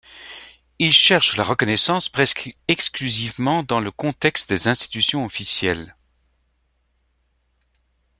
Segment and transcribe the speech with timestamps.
[0.79, 5.95] Il cherche la reconnaissance presque exclusivement dans le contexte des institutions officielles.